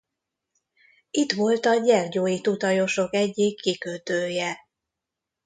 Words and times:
Itt 1.11 1.31
volt 1.31 1.65
a 1.65 1.75
gyergyói 1.75 2.41
tutajosok 2.41 3.13
egyik 3.15 3.61
kikötője. 3.61 4.59